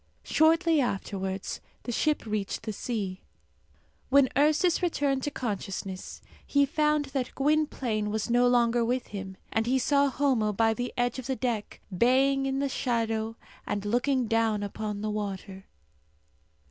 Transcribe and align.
Shortly 0.23 0.81
afterwards 0.81 1.61
the 1.83 1.91
ship 1.91 2.25
reached 2.25 2.63
the 2.63 2.73
sea. 2.73 3.21
When 4.09 4.29
Ursus 4.35 4.81
returned 4.81 5.21
to 5.21 5.29
consciousness, 5.29 6.23
he 6.43 6.65
found 6.65 7.05
that 7.13 7.35
Gwynplaine 7.35 8.09
was 8.09 8.27
no 8.27 8.47
longer 8.47 8.83
with 8.83 9.09
him, 9.09 9.37
and 9.53 9.67
he 9.67 9.77
saw 9.77 10.09
Homo 10.09 10.53
by 10.53 10.73
the 10.73 10.91
edge 10.97 11.19
of 11.19 11.27
the 11.27 11.35
deck 11.35 11.81
baying 11.95 12.47
in 12.47 12.57
the 12.57 12.67
shadow 12.67 13.35
and 13.67 13.85
looking 13.85 14.25
down 14.25 14.63
upon 14.63 15.01
the 15.01 15.11
water. 15.11 15.67